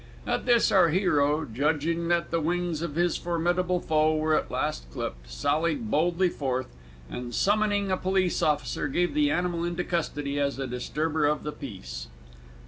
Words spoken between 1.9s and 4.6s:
that the wings of his formidable foe were at